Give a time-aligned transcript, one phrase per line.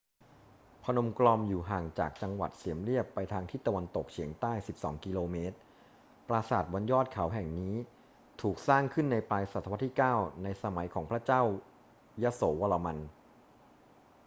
[0.83, 5.37] พนมกรอมอยู่ห่างจากจังหวัดเสียมเรียบไปทางทิศตะวันตกเฉียงใต้ 12 กม.
[6.27, 7.75] ปราสาทบนยอดเขาแห่งนี้
[8.41, 11.41] ถูกสร้างขึ้นในปลายศตวรรษที่ 9 ในสมัยของพระเจ้า
[12.23, 12.97] ยโสวรมัน